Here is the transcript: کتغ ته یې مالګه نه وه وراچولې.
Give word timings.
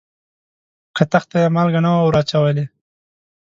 کتغ 0.97 1.23
ته 1.29 1.37
یې 1.43 1.53
مالګه 1.55 1.79
نه 1.85 1.89
وه 1.93 2.01
وراچولې. 2.05 2.65